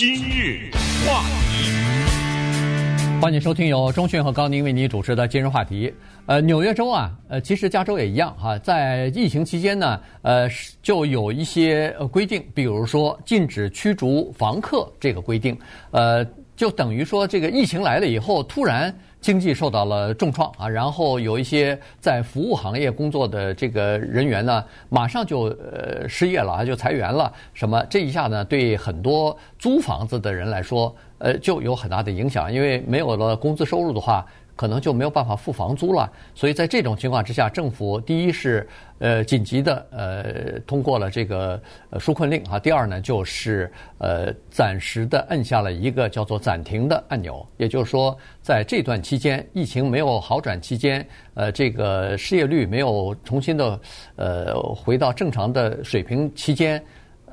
[0.00, 0.70] 今日
[1.06, 5.92] 话题，欢迎收听由钟讯和高宁为您主持的今日话题。
[6.24, 10.48] 呃，纽约州啊，呃，其实加州也一样哈，在疫情期间呢，呃，
[10.82, 15.54] 就有一些规定，比如说禁止驱逐房客这个规定，
[15.90, 16.24] 呃，
[16.56, 18.98] 就等于说这个疫情来了以后，突然。
[19.20, 25.42] 经济受到了重创啊，然后有一些在服务行业工作的这个人员呢，马上就
[25.72, 27.32] 呃失业了啊，就裁员了。
[27.52, 34.26] 什么这一下呢，对很多租房子的人来说，呃，就有很大的影响，因为没有了工资收入的话。
[34.60, 41.58] 可能就没有办法付房租了，所以在这种情况之下，政府第一是呃紧急的呃通过了这个
[41.92, 53.80] 纾困令啊，第二呢就是呃暂时的按下了一个叫做暂停的按钮，也就是说在这段期间疫情没有好转期间，呃这个失业率没有重新的
[54.16, 56.84] 呃回到正常的水平期间，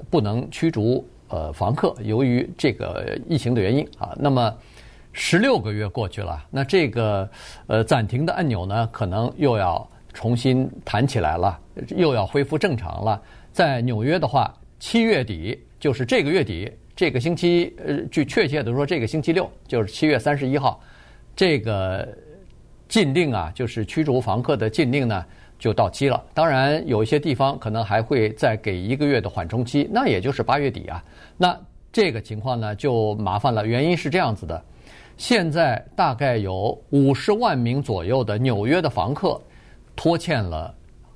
[0.09, 4.55] 不能驱逐呃房客，由于这个疫情的原因啊，那么。
[5.19, 7.27] 十六个月过去了，那这个
[7.65, 11.59] 呃暂停的按钮呢，可能又要重新弹起来了，
[11.95, 13.19] 又要恢复正常了。
[13.51, 20.79] 在纽约的话，七月底就是这个月底，这个星期呃，据确切的说，这个星期六就是七月三十一号，
[21.35, 22.07] 这个
[22.87, 25.25] 禁令啊，就是驱逐房客的禁令呢，
[25.57, 26.23] 就到期了。
[26.35, 31.03] 当然，有一些地方可能还会再给一个月的缓冲期，那也就是八月底啊。
[31.37, 31.59] 那
[31.91, 33.65] 这个情况呢，就麻烦了。
[33.65, 34.63] 原因是这样子的。
[35.17, 39.41] 现在大概有五十万名左右的纽约的房客
[39.95, 40.71] 拖欠了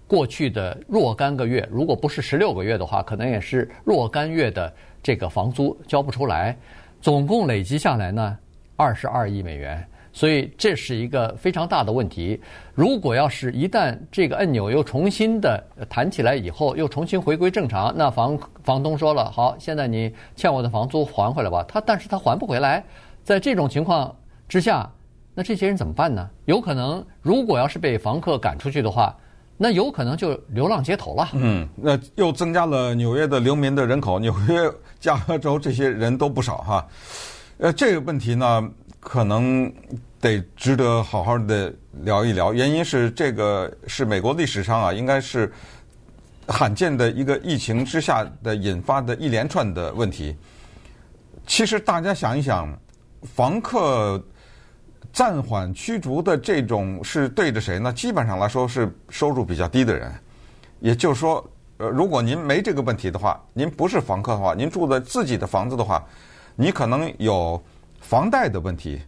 [0.07, 6.57] 过去的若干个月，如果不是十六个月的话，可能也是若干月的这个房租交不出来，
[6.99, 8.37] 总共累积下来呢
[8.75, 12.41] 二十二亿美元，所以这是一个非常大的问题。
[12.73, 22.83] 如果要是一旦这个按钮又重新的弹起来以后，又重新回归正常，那房房东说了，好，现在你欠我的房租还回来吧，他但是他还不回来。
[23.23, 24.15] 在这种情况
[24.47, 24.89] 之下，
[25.33, 26.29] 那这些人怎么办呢？
[26.45, 29.15] 有可能，如果要是被房客赶出去的话，
[29.57, 31.29] 那有可能就流浪街头了。
[31.33, 34.69] 嗯，那又增加了纽约的流民的人口，纽约、
[34.99, 36.87] 加州这些人都不少哈。
[37.59, 38.69] 呃，这个问题呢，
[38.99, 39.71] 可能
[40.19, 42.53] 得值得好好的聊一聊。
[42.53, 45.49] 原因是这个是美国历史上啊，应该是
[46.47, 50.35] 罕见的一个疫情之下的引发的一连串的问题。
[51.45, 52.67] 其实大家想一想。
[53.23, 54.21] 房客
[55.13, 57.91] 暂缓驱逐的这种是对着谁呢？
[57.93, 60.11] 基本上来说是收入比较低的人，
[60.79, 61.45] 也就是说，
[61.77, 66.03] 呃，如果您没这个问题的话，您不是房客的话，您住在自己的房子的话，
[66.55, 67.61] 你可能有
[67.99, 69.01] 房贷的问题。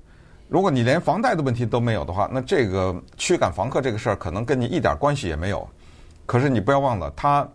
[0.49, 5.67] 如果你连房贷的问题都没有的话，那这个驱赶房客这个事儿可能跟你一点关系也没有。
[6.25, 7.47] 可是你不要忘了，他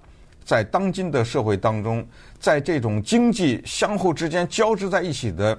[0.45, 2.05] 在当今的社会当中，
[2.41, 5.57] 在这种经济相互之间交织在一起的。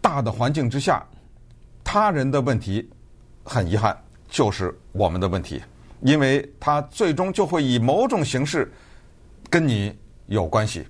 [0.00, 1.04] 大的环境之下，
[1.84, 2.88] 他人的问题
[3.42, 3.96] 很遗憾
[4.28, 5.62] 就是我们的问题，
[6.02, 8.70] 因为他最终就会以某种形式
[9.48, 10.86] 跟你有关系。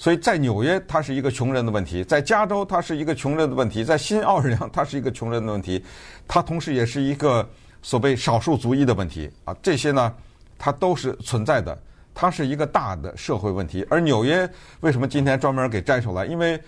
[0.00, 5.84] 所以在纽约，它是一个穷人的问题；在加州，它是一个穷人的问题；在新奥尔良，它是一个穷人的问题。
[6.28, 7.44] 它同时也是一个
[7.82, 9.52] 所谓少数族裔的问题啊。
[9.60, 10.14] 这些呢，
[10.56, 11.76] 它都是存在的。
[12.14, 13.84] 它是一个大的社会问题。
[13.90, 14.48] 而纽约
[14.82, 16.24] 为什么今天专门给摘出来？
[16.26, 16.60] 因为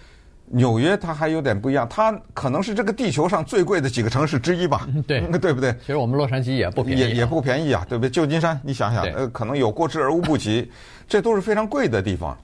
[0.52, 4.88] 纽约它还有点不一样，它可能是这个地球上最贵的几个城市之一吧？
[5.06, 5.72] 对， 对不对？
[5.80, 8.10] 其实我们洛杉矶也不便宜，也也不便宜啊，对不对？
[8.10, 10.68] 旧金山，你想想，呃，可能有过之而无不及，
[11.08, 12.36] 这都是非常贵的地方。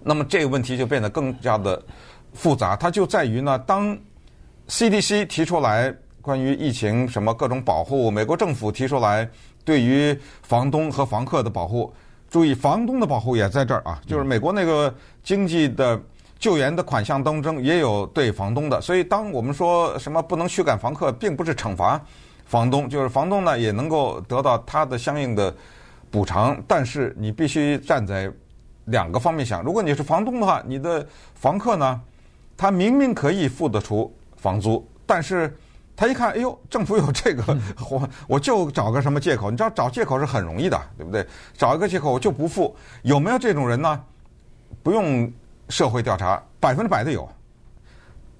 [0.00, 1.82] 那么这个问题就变得更加的
[2.34, 3.98] 复杂，它就在于呢，当
[4.68, 5.92] CDC 提出来
[6.22, 9.28] 关于疫情什么各种保护，美国政府提出来
[9.64, 11.92] 对于房东和房客的保护，
[12.30, 16.00] 注意房东的保护也在这儿啊，就是美国那个经济的。
[16.38, 22.00] 救援的款项当中也有对房东的，所以当我们说什么不能驱赶房客，并不是惩罚
[22.44, 25.52] 房东，就是房东呢也能够得到他的相应的
[26.12, 26.56] 补偿。
[26.68, 28.30] 但是你必须站在
[28.84, 31.04] 两个方面想，如果你是房东的话，你的
[31.34, 32.00] 房客呢，
[32.56, 35.52] 他明明可以付得出房租，但是
[35.96, 37.42] 他一看，哎呦，政府有这个，
[37.90, 41.26] 我我就找个什么借口，你知道找借口是很容易的，对不对？
[41.54, 44.00] 找一个借口我就不付，有没有这种人呢？
[44.84, 45.28] 不用。
[45.68, 47.28] 社会调查百分之百的有，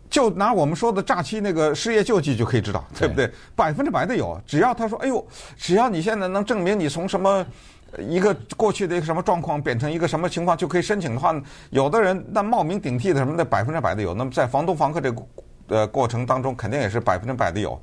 [0.09, 3.31] 就拿我们说的诈欺那个失业救济就可以知道，对不对？
[3.55, 5.25] 百分之百的有，只要他说，哎呦，
[5.57, 7.45] 只要你现在能证明你从什么
[7.99, 11.39] 一个过去的一个什么状况变成一个什么情况就可以申请的话，
[11.71, 14.15] 有的人那冒名顶替的什么的百分之百的有。
[14.15, 15.23] 那么在房东房客这个
[15.69, 17.79] 呃过程当中，肯定也是百分之百的有，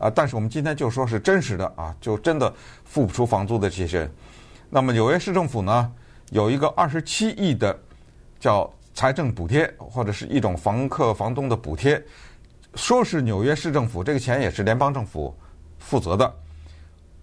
[0.00, 2.52] 啊，但是我们今天就说是真实的啊，就真的
[2.84, 4.12] 付不出房租的这些人。
[4.68, 5.92] 那么纽约市政府呢，
[6.30, 7.78] 有一个二十七亿的
[8.40, 8.68] 叫。
[9.00, 11.98] 财政补贴或者是一种房客房东的补贴，
[12.74, 15.34] 说是纽约市政府，这个钱也是联邦政府
[15.78, 16.30] 负责的。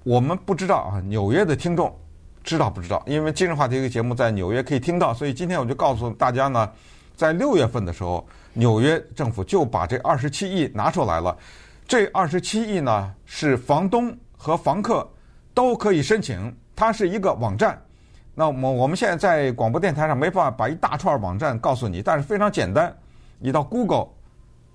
[0.01, 1.95] 我们不知道啊，纽约的听众
[2.43, 3.03] 知道不知道？
[3.05, 6.67] 因为今日话题这个节目在纽约可以听到，所以今天我就告诉大家呢，
[7.15, 11.37] 在六月份的时候，纽约政府就把这二十七亿拿出来了。
[11.87, 15.07] 这二十七亿呢，是房东和房客
[15.53, 17.79] 都可以申请，它是一个网站。
[18.39, 22.95] 那我们我们现在在广播电台上没办法把一大串网站告诉你，但是非常简单，
[23.39, 24.07] 你到 Google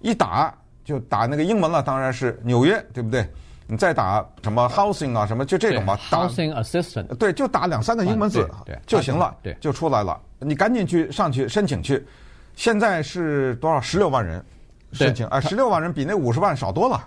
[0.00, 0.52] 一打
[0.84, 3.24] 就打那个英文了，当然是纽约，对不对？
[3.68, 8.50] 你再打什么 housing 啊，什么就这种吧，housing assistant，对，就打两三个英文字
[8.84, 10.20] 就行了，对，就出来了。
[10.40, 12.04] 你赶紧去上去申请去。
[12.56, 13.80] 现在是多少？
[13.80, 14.44] 十六万人
[14.90, 17.00] 申请，哎，十六万人比那五十万少多了，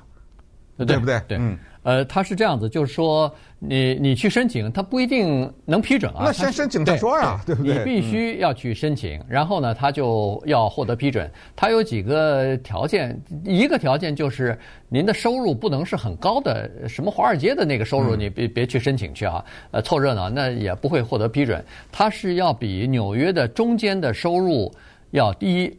[0.77, 1.19] 对不对？
[1.27, 1.59] 对，嗯。
[1.85, 6.23] 呃，他是这样子，就是说，你你去申请，他不一定能批准啊。
[6.25, 7.77] 那先申请再说啊，对不对？
[7.77, 11.29] 你必须要去申请，然后呢，他就要获得批准。
[11.55, 14.57] 他有几个条件，一个条件就是
[14.89, 19.45] 您的收入不能是很高的，什么华尔街的那个收入，你别别去申请去啊。
[19.69, 21.63] 呃，凑热闹那也不会获得批准。
[21.91, 24.73] 他是要比纽约的中间的收入
[25.11, 25.77] 要低，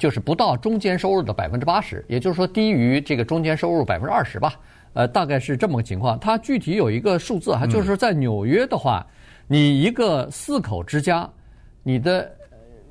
[0.00, 4.52] 就是不到中间收入的百分之八十，也就是说低于这个中间收入百分之二十吧。
[4.92, 6.18] 呃，大概是这么个情况。
[6.18, 9.06] 它具体有一个数字哈，就是在纽约的话，
[9.46, 11.28] 你一个四口之家，
[11.82, 12.30] 你的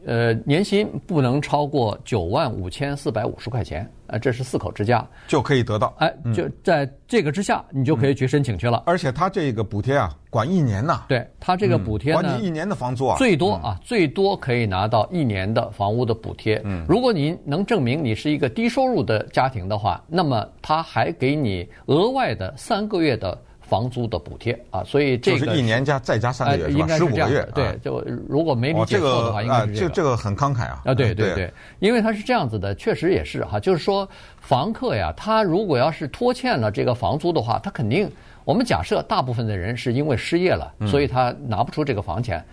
[0.05, 3.89] 呃年薪不能超过九万五千四百五十块钱。
[4.09, 5.93] 呃，这是四口之家就可以得到。
[5.97, 8.81] 哎，就在这个之下，你就可以去申请去了。
[8.85, 11.03] 而且他这个补贴啊，管一年呐。
[11.09, 16.61] 对，他这个补贴呢，管你一年的房租啊，最多啊，最多可以拿到一年的房屋的补贴。
[16.63, 23.37] 嗯，如果您能证明你是一个低收入的家庭的话，那么他还给你额外的三个月的。
[23.67, 26.87] 房租的补贴啊，所以这个就是一年加再加三个月是吧？
[26.95, 27.47] 十五个月。
[27.53, 29.89] 对，就如果没理解错的话，应该是这个。
[29.89, 30.81] 这个很慷慨啊！
[30.85, 34.07] 啊，对对对，因为它是这样子的，确实也是哈，就是说
[34.39, 38.09] 房客呀，他如果要是拖欠了这个房租的话，他肯定，
[38.45, 42.43] 我们假设大部分的人是因为失业了，所以他拿不出这个房钱。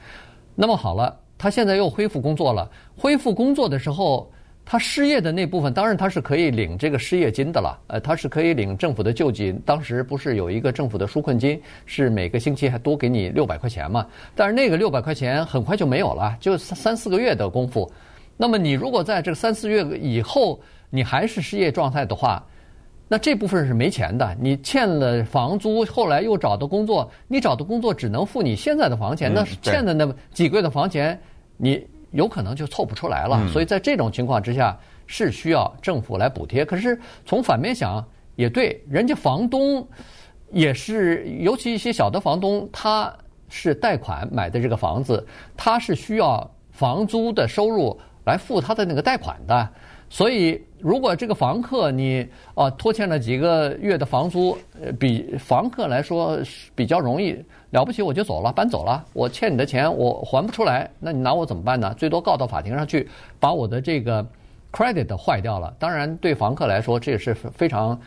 [0.55, 4.29] 那么好了，他现在又恢复工作了，恢复工作的时候。
[4.67, 9.53] 他失业的那部分，当然他是可以领这个失业金的了，呃，他是可以领政府的救济。
[9.67, 14.07] 当时不是有一个政府的纾困金，是每个星期还多给你六百块钱嘛？
[14.35, 17.93] 但是那个六百块钱很快就没有了，就三三四个月的功夫。
[18.39, 20.59] 那么你如果在这个三四月以后，
[20.89, 22.43] 你还是失业状态的话，
[23.07, 24.35] 那这部分是没钱的。
[24.41, 31.21] 你欠了房租，后来又找到工作，你找的工作只能付你现在的房钱，那欠的那几个月的房钱，
[31.59, 31.87] 你。
[32.15, 36.65] 有可能就凑不出来了，所以在这种情况之下是需要政府来补贴。
[36.65, 38.03] 可是从反面想
[38.37, 39.87] 也对，人家房东
[40.51, 43.13] 也是，尤其一些小的房东，他
[43.49, 45.27] 是贷款买的这个房子，
[45.57, 49.69] 他是需要房租的收入来付他的那个贷款的。
[50.15, 52.25] 所以如果这个房客你
[52.55, 56.39] 啊拖欠了几个月的房租，呃，比房客来说
[56.73, 57.37] 比较容易。
[57.73, 59.05] 了不起，我就走了，搬走了。
[59.13, 61.93] 我欠你的钱，我还不出来，那你拿我怎么办呢？
[61.95, 63.09] 最多告到法庭上去，
[63.41, 64.25] 把我的这个
[64.71, 65.75] credit 坏掉了。
[65.81, 68.01] 当然，对房客来说，这也是非常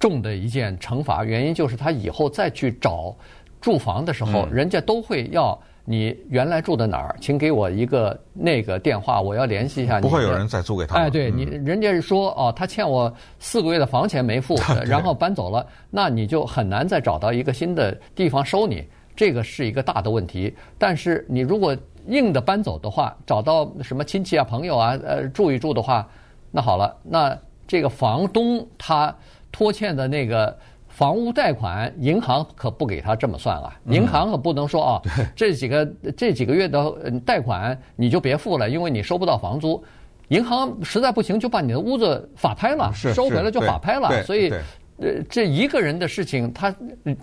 [0.00, 1.22] 重的一件惩罚。
[1.22, 3.14] 原因就是他以后再去找
[3.60, 10.02] 住房的时候，人家都会要你原来住的哪儿，请给我一个那个电话，我要联系一下你。
[10.02, 10.96] 不会有人再租给他。
[10.96, 18.84] 哎，对你，人家是说哦，他欠我四个月的房钱没付， 然后搬走了，那你就很难再找到一个新的地方收你。
[19.14, 26.08] 这个是一个大的问题，但是你如果硬的搬走的话，找到什么亲戚啊、朋友啊，呃，住一住的话，
[26.50, 27.36] 那好了，那
[27.66, 29.14] 这个房东他
[29.50, 30.56] 拖欠的那个
[31.02, 35.02] 房屋贷款，银行可不给他这么算啊，银行可不能说啊，
[35.34, 35.84] 这几个
[36.16, 36.94] 这几个月的
[37.26, 39.82] 贷款你就别付了，因为你收不到房租，
[40.28, 44.52] 银行实在不行就把你的屋子法拍了，收回来就法拍了，所以。
[44.98, 46.72] 呃，这一个人的事情，他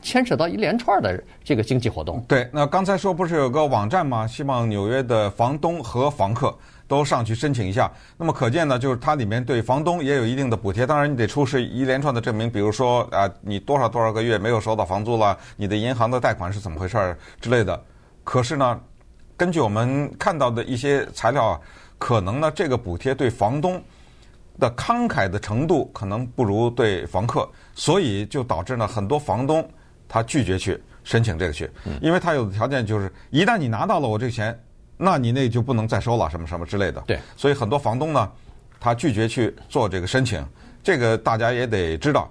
[0.01, 2.21] 牵扯到一连串的这个经济活动。
[2.27, 4.27] 对，那刚才说不是有个网站吗？
[4.27, 6.53] 希望纽约的房东和房客
[6.89, 7.89] 都上去申请一下。
[8.17, 10.85] 那么可见呢，就是它里面对房东也有一定的补贴。
[10.85, 17.81] 当然，你得出示一连串的证明，比如说啊，你多少多少个月没有收到房租了，你的银行的贷款是怎么回事儿之类的。
[18.23, 18.81] 可是呢，
[19.37, 21.59] 根据我们看到的一些材料啊，
[21.97, 23.81] 可能呢，这个补贴对房东
[24.59, 29.65] 的慷慨的程度可能不如对房客，所以就导致呢，很多房东
[30.07, 31.69] 他拒绝去申请这个去，
[32.01, 34.59] 因为他有的条件就是，一旦你拿到了我这个钱，
[35.01, 37.01] 那你那就不能再收了，什么什么之类的。
[37.07, 38.29] 对，所以很多房东呢，
[38.81, 40.45] 他拒绝去做这个申请，
[40.83, 42.29] 这个大家也得知道。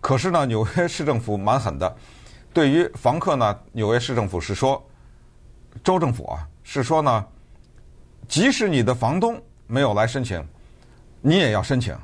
[0.00, 1.96] 可是呢，纽约市政府蛮狠的，
[2.54, 4.82] 对于房客呢，纽约市政府是说，
[5.84, 7.26] 州政府啊是说呢，
[8.26, 10.42] 即使你的房东没有来申请，
[11.20, 11.94] 你也要申请。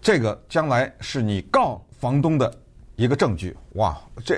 [0.00, 2.56] 这个将来是你告房东的
[2.98, 3.56] 一个证据。
[3.74, 4.36] 哇， 这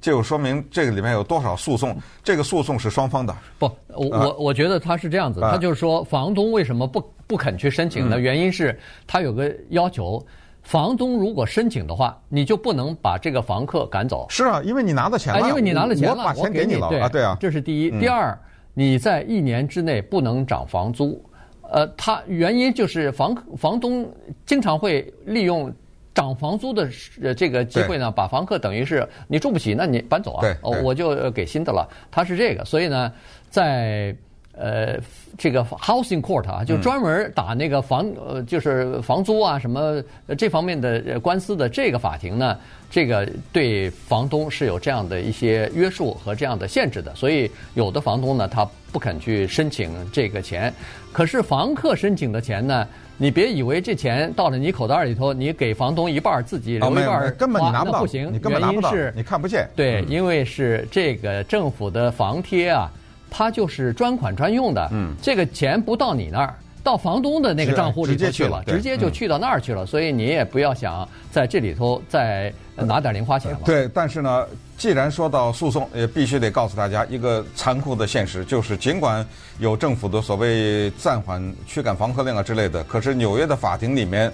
[0.00, 1.96] 就说明这个里面有多少诉讼？
[2.22, 3.34] 这个诉讼是双方的。
[3.58, 8.18] 不，我我我觉得他是这样子，他就是说，房东为什么不不肯去申请呢？
[8.18, 10.22] 原因是他有个要求。
[10.62, 14.26] 房东如果申请的话，你就不能把这个房客赶走。
[14.28, 15.48] 是啊，因为你拿了钱了。
[15.48, 17.36] 因为你拿了钱了，我把钱给你了对啊，对啊。
[17.38, 17.90] 这是第一。
[18.00, 18.36] 第二，
[18.74, 21.24] 你在一年之内不能涨房租。
[21.70, 24.12] 呃，他原因就是房房东
[24.44, 25.72] 经常会利用
[26.16, 26.90] 涨房租的
[27.22, 31.88] 呃这个机会呢，把房客等于是你住不起，那你搬走啊，哦，我就给新的了。
[32.10, 33.12] 他是这个，所以呢，
[33.48, 34.16] 在。
[34.58, 34.98] 呃，
[35.36, 40.02] 这个 housing court 啊，就专门打那个房呃，就是房租啊什么
[40.38, 42.58] 这方面的官司的这个法庭呢，
[42.90, 50.72] 这个对房东是有这样的一些约束和这样的限制的，所以有的房东呢，他不肯去申请这个钱，
[51.12, 62.90] 可是房客申请的钱呢，你别以为这钱到了你口袋里头，你给房东一半，自己留一半，根本你拿不到，不行，你根本拿不到，是你看不见，对，因为是这个政府的房贴啊。
[63.30, 73.58] 它就是专款专用的，嗯，这个钱不到你那儿，到房东的那个账户里头去了，直接就去到那儿去了，所以你也不要想在这里头再拿点零花钱了。
[73.64, 74.46] 对，但是呢，
[74.78, 79.26] 既然说到诉讼，也必须得告诉大家一个残酷的现实，就是尽管
[79.58, 84.32] 有政府的所谓暂缓驱赶房客令啊之类的，可是纽约的法庭里面，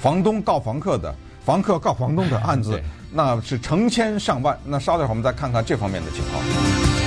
[0.00, 2.78] 房东告房客的，房客告房东的案子，
[3.10, 4.58] 那是成千上万。
[4.64, 7.03] 那稍等会儿我们再看看这方面的情况。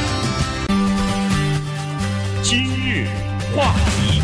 [2.50, 3.06] 今日
[3.54, 4.22] 话题，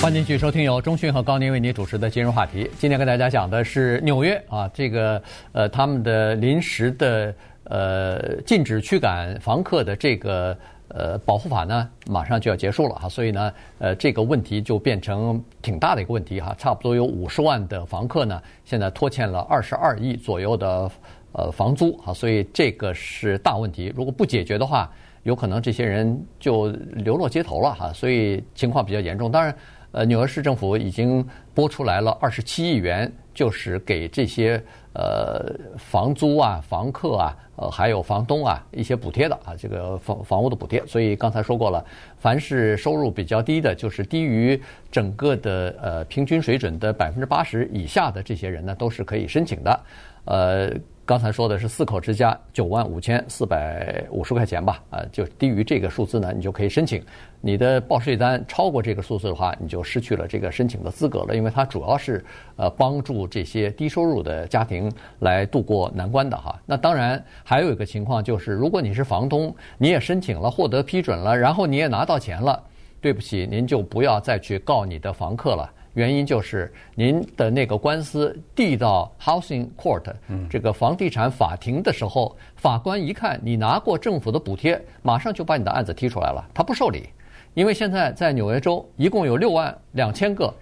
[0.00, 2.70] 欢迎继续收听由中讯和高宁为您主持的今日话题。
[2.78, 7.34] 今天跟大家讲的是纽约啊，这个呃他们的临时的
[7.64, 20.88] 呃禁止驱赶房客的这个呃保护法呢，马上就要结束了哈，所以呢呃这个问题就变成挺大的一个问题哈，差不多有五十万的房客呢，现在拖欠了二十二亿左右的
[21.32, 24.88] 呃房租哈，所以这个是大问题，如果不解决的话。
[25.22, 29.30] 有可能这些人就流落街头了哈，所以情况比较严重。
[29.30, 29.54] 当然，
[29.92, 31.22] 呃，纽约市政府已经
[31.54, 34.62] 拨出来了二十七亿元，就是给这些
[34.94, 40.82] 呃房租啊、房客啊、呃还有房东啊一些补贴的啊，这个房房屋的补贴。
[40.86, 41.84] 所以刚才说过了，
[42.16, 44.58] 凡是收入比较低的，就是低于
[44.90, 49.80] 整个的呃平均水准的百分之八十以下的这些人呢，都是可以申请的，
[50.24, 50.70] 呃。
[51.10, 57.04] 刚才说的是四口之家九万五千四百五十块钱吧，啊，就低于这个数字呢，你就可以申请。
[57.40, 61.34] 你的报税单超过这个数字的话，你就失去了这个申请的资格了。
[61.34, 62.24] 因为它主要是
[62.54, 64.88] 呃帮助这些低收入的家庭
[65.18, 66.56] 来渡过难关的哈。
[66.64, 72.62] 那当然还有一个情况就是，如果你是房东，你也申请了获得批准了，然后你也拿到钱了，
[73.00, 75.68] 对不起，您就不要再去告你的房客了。
[75.94, 80.04] 原因就是您的那个官司递到 Housing Court
[80.48, 87.08] 这个房地产法庭的时候，法官一看你拿过政府的补贴，马上就把你的案子踢出来了，他不受理。
[87.54, 90.54] 因为现在在纽约州一共有六万两千个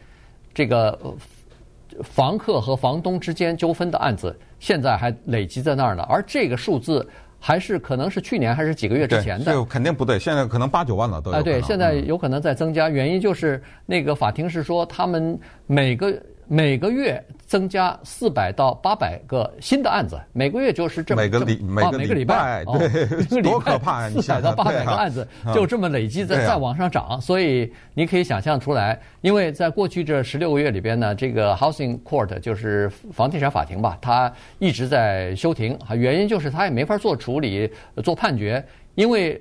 [0.54, 0.99] 这个
[2.02, 7.06] 房客和房东之间纠纷的案子，现在还累积在那儿呢，而这个数字。
[7.38, 10.18] 还是可能是去年还是几个月之前的，就肯定不对。
[10.18, 11.37] 现在可能八九万了都有。
[11.37, 16.21] 啊，对，现在有可能在增加，原因就是那个法庭是说他们每个。
[16.50, 24.11] 每个月增加四百到八百个新的案子，每个月就是这么每个礼每个每个礼拜，对， 多可怕啊！
[24.11, 37.71] 四百到八百个案子就这么累积在在往上涨，所以你可以想象出来，因为在过去这十六个月里边呢，这个 Housing Court 就是房地产法庭吧，它一直在休庭啊，原因就是它也没法做处理、
[38.02, 38.64] 做判决，
[38.95, 39.38] 因为。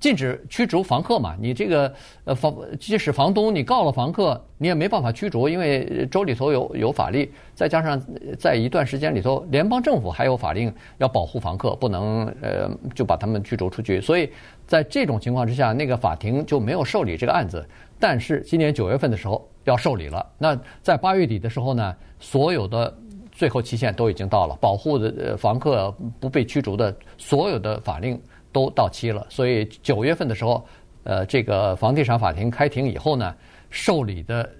[0.00, 1.36] 禁止驱逐房客嘛？
[1.38, 1.92] 你这个
[2.24, 8.00] 呃房，即使房东你告了房客，你也没办法驱逐，因为州里头有有法律，再加上
[8.38, 14.00] 在一段时间里头，联邦政府还有法令要保护房客，不能呃就把他们驱逐出去。
[14.00, 14.30] 所以
[14.66, 17.62] 在这种情况之下，那个法庭就没有受理这个案子。
[17.98, 20.26] 但是今年九月份的时候要受理了。
[20.38, 22.96] 那在八月底的时候呢，所有的
[23.30, 28.18] 最后期限都已经到了，保护的房客不被驱逐的所有的法令。
[28.52, 30.66] 都到期了，所以九月份的时候，
[31.04, 33.34] 呃，这个房地产法庭开庭以后呢，
[33.70, 34.50] 受理的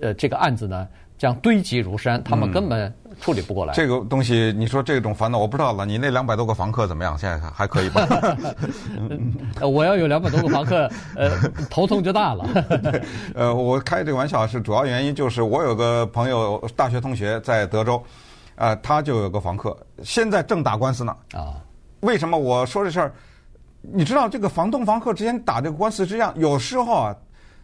[0.00, 3.74] 呃这个案子呢将堆积如山，他们根本处理不过来。
[3.74, 5.84] 嗯、这个东西，你说这种烦恼，我不知道了。
[5.84, 7.16] 你那两百多个房客怎么样？
[7.18, 8.08] 现在还可以吧？
[9.60, 11.30] 我要有两百多个房客，呃，
[11.68, 12.48] 头痛就大了。
[13.36, 17.96] 呃，我开这个玩笑是主要原因就是我有个朋友，大学同学在德州，
[18.56, 21.14] 啊、呃，他就有个房客，现在正打官司呢。
[21.34, 21.54] 啊。
[22.00, 23.12] 为什么我说这事儿？
[23.82, 27.16] 你知道这个房东房客之间打这个官司是这样，有时候啊，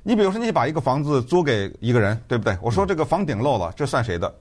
[0.03, 2.57] 你比如说你把一个房子租给一个人，对不对？
[2.63, 4.33] 我说这个房顶漏了，这算谁的？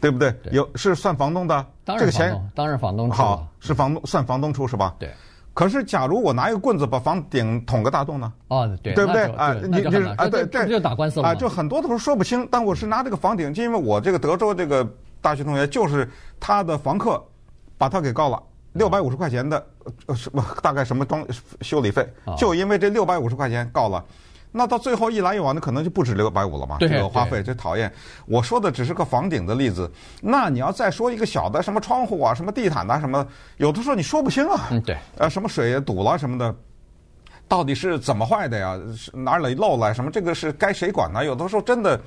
[0.00, 0.30] 对不对？
[0.42, 4.94] 对有是算房东的，当然这个钱当然房东出好是房东算房东出是吧？
[4.98, 5.10] 对。
[5.52, 8.32] 可是假如我拿一个棍子把房顶捅个大洞呢？
[8.48, 9.52] 哦，对，对不对啊？
[9.54, 12.46] 你就很难啊，对对，就打官司了啊，就很多的时候说不清。
[12.50, 14.88] 但我是拿这个房顶，就因为我这个德州这个
[15.20, 17.22] 大学同学就是他的房客
[17.76, 18.40] 把他给告了，
[18.72, 19.66] 六百五十块钱的
[20.06, 21.26] 呃什么 大概什么装
[21.60, 24.04] 修理费啊，就因为这六百五十块钱告了。
[24.52, 27.92] 那到最后一来一往，那可能就不止六百五了嘛，对这个花费，这讨厌。
[28.26, 29.88] 我说的只是个房顶的例子，
[30.20, 33.24] 那你要再说一个小的，什么窗户啊，什么地毯呐、什么，
[33.58, 34.66] 有的时候你说不清啊。
[34.72, 36.52] 嗯，对，呃，什么水堵了什么的，
[37.46, 38.76] 到底是怎么坏的呀？
[38.96, 40.10] 是哪里漏了什么？
[40.10, 41.24] 这个是该谁管呢？
[41.24, 42.00] 有的时候真的，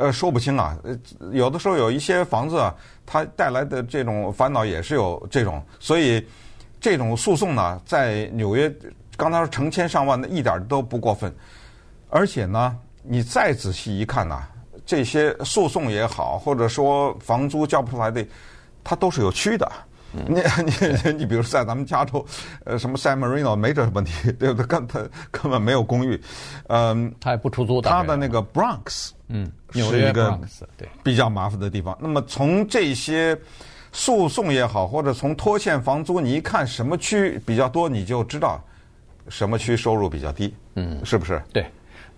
[0.00, 0.76] 呃，说不清啊。
[0.82, 0.98] 呃，
[1.30, 2.72] 有的时候有一些房子，
[3.04, 6.26] 它带来的这种烦恼也是有这种，所以
[6.80, 8.74] 这种诉讼呢，在纽约，
[9.16, 11.30] 刚才说成千上万的，一点都不过分。
[12.08, 14.42] 而且呢，你再仔细一看呐、
[14.86, 18.26] 这些诉讼也好，或者说房租交不出来的，
[18.82, 19.70] 它都是有区的。
[20.12, 22.24] 你你你， 比如在咱们加州，
[22.64, 24.66] 呃，什么 San Marino 没这问题，对不对？
[24.66, 26.20] 根本根本没有公寓，
[26.68, 27.88] 嗯，他也不出租的。
[27.88, 30.38] 他的那个 Bronx，嗯，纽约是一个
[31.02, 31.96] 比较麻烦的地方。
[32.00, 33.38] 那么从这些
[33.92, 38.62] 诉讼也好，或者从拖欠房租，你一看什么区比较多，你就知道
[39.28, 41.40] 什么区收入比较低，嗯，是不是？
[41.52, 41.64] 对。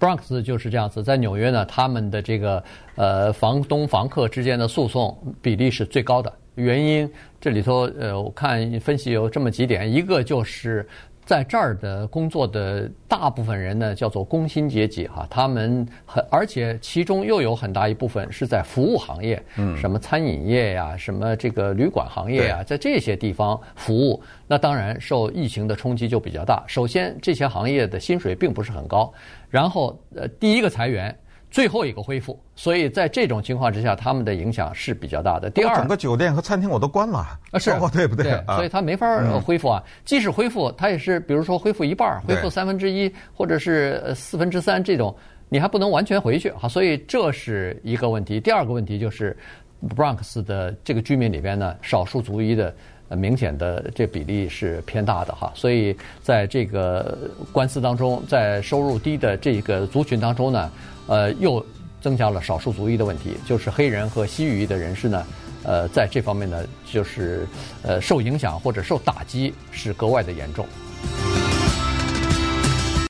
[0.00, 2.64] Bronx 就是这样子，在纽约呢，他们的这个
[2.96, 6.32] 呃房东房客之间的诉讼比例是最高的。
[6.54, 10.87] 原因这里头呃，我看分析有这么几点，一个就是
[11.25, 26.64] 在这儿的工作的大部分人呢，叫做工薪阶级哈，他们很而且其中又有很大一部分是在服务行业，嗯，什么餐饮业呀，什么这个旅馆行业呀，在这些地方服务，那当然受疫情的冲击就比较大。
[26.66, 29.12] 首先，这些行业的薪水并不是很高。
[29.49, 31.16] 然后，呃，第一个裁员，
[31.52, 35.50] 最后一个恢复，所以在这种情况之下，他们的影响是比较大的。
[35.50, 38.24] 第二，整个酒店和餐厅我都关了啊，是，哦、对不对？
[38.24, 39.07] 对啊、所以他没法
[39.40, 39.83] 恢复啊。
[39.85, 45.14] 嗯、即使恢复，他也是，比如说恢复一半，恢复三分之一，或者是四分之三这种，
[45.50, 46.66] 你还不能完全回去哈。
[46.66, 48.40] 所以这是一个问题。
[48.40, 49.37] 第二个问题就是
[49.94, 52.74] ，Bronx 的这个居民里边呢，少数族裔的。
[53.14, 57.18] 明显的这比例是偏大的哈，所以在这个
[57.53, 60.72] 官司当中，在收入低的这个族群当中呢，
[61.06, 61.64] 呃，又
[62.00, 65.26] 增加了少数族裔的问题，就是黑人和西语裔的人士呢，
[65.64, 67.46] 呃，在这方面呢，就是
[67.82, 70.66] 呃受影响或者受打击是格外的严重。